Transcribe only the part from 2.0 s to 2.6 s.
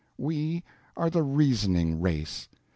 Race.